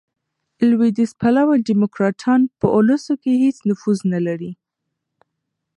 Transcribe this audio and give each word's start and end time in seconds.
لوېدیځ 0.69 1.11
پلوه 1.21 1.53
ډیموکراټان، 1.67 2.41
په 2.59 2.67
اولسو 2.75 3.11
کښي 3.21 3.33
هیڅ 3.43 3.57
نفوذ 3.69 3.99
نه 4.13 4.19
لري. 4.27 4.51